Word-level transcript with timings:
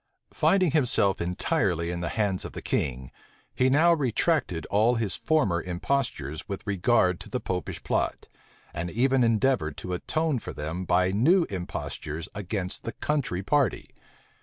Finding 0.33 0.71
himself 0.71 1.21
entirely 1.21 1.91
in 1.91 2.01
the 2.01 2.09
hands 2.09 2.43
of 2.43 2.53
the 2.53 2.61
king, 2.63 3.11
he 3.53 3.69
now 3.69 3.93
retracted 3.93 4.65
all 4.71 4.95
his 4.95 5.15
former 5.15 5.61
impostures 5.61 6.49
with 6.49 6.65
regard 6.65 7.19
to 7.19 7.29
the 7.29 7.39
popish 7.39 7.83
plot, 7.83 8.25
and 8.73 8.89
even 8.89 9.23
endeavored 9.23 9.77
to 9.77 9.93
atone 9.93 10.39
for 10.39 10.53
them 10.53 10.85
by 10.85 11.11
new 11.11 11.43
impostures 11.51 12.27
against 12.33 12.81
the 12.81 12.93
country 12.93 13.43
party. 13.43 13.91